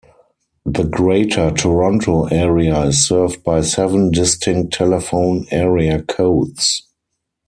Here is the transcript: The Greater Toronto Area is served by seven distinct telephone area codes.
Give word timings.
The 0.65 0.83
Greater 0.83 1.51
Toronto 1.51 2.25
Area 2.25 2.85
is 2.85 3.05
served 3.05 3.43
by 3.43 3.61
seven 3.61 4.09
distinct 4.09 4.73
telephone 4.73 5.45
area 5.51 6.01
codes. 6.01 6.87